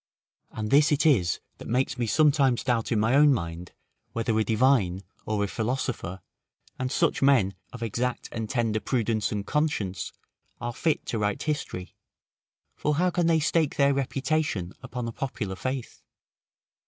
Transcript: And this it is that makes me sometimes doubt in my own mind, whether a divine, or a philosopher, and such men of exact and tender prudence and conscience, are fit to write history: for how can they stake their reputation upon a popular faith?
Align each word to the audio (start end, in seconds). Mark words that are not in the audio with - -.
And 0.49 0.71
this 0.71 0.91
it 0.91 1.05
is 1.05 1.39
that 1.59 1.67
makes 1.67 1.95
me 1.99 2.07
sometimes 2.07 2.63
doubt 2.63 2.91
in 2.91 2.99
my 2.99 3.13
own 3.13 3.31
mind, 3.31 3.71
whether 4.13 4.35
a 4.39 4.43
divine, 4.43 5.03
or 5.27 5.43
a 5.43 5.47
philosopher, 5.47 6.21
and 6.79 6.91
such 6.91 7.21
men 7.21 7.53
of 7.71 7.83
exact 7.83 8.27
and 8.31 8.49
tender 8.49 8.79
prudence 8.79 9.31
and 9.31 9.45
conscience, 9.45 10.11
are 10.59 10.73
fit 10.73 11.05
to 11.05 11.19
write 11.19 11.43
history: 11.43 11.93
for 12.75 12.95
how 12.95 13.11
can 13.11 13.27
they 13.27 13.39
stake 13.39 13.75
their 13.75 13.93
reputation 13.93 14.73
upon 14.81 15.07
a 15.07 15.11
popular 15.11 15.55
faith? 15.55 16.01